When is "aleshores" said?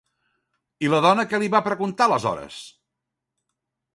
2.09-2.57